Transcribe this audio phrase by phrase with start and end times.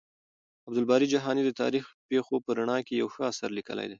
[0.67, 3.89] عبدالباري جهاني د تاريخي پېښو په رڼا کې يو ښه اثر ليکلی دی.